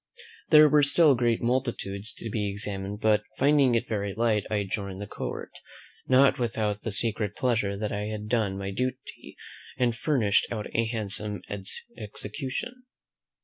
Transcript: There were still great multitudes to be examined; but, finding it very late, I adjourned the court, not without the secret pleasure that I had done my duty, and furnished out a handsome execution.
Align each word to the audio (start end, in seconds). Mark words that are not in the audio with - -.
There 0.49 0.67
were 0.67 0.81
still 0.81 1.13
great 1.13 1.43
multitudes 1.43 2.11
to 2.15 2.31
be 2.31 2.49
examined; 2.49 3.01
but, 3.01 3.21
finding 3.37 3.75
it 3.75 3.87
very 3.87 4.15
late, 4.15 4.47
I 4.49 4.55
adjourned 4.55 4.99
the 4.99 5.05
court, 5.05 5.51
not 6.07 6.39
without 6.39 6.81
the 6.81 6.89
secret 6.91 7.35
pleasure 7.35 7.77
that 7.77 7.91
I 7.91 8.05
had 8.05 8.27
done 8.27 8.57
my 8.57 8.71
duty, 8.71 9.37
and 9.77 9.95
furnished 9.95 10.47
out 10.51 10.65
a 10.73 10.85
handsome 10.85 11.43
execution. 11.95 12.85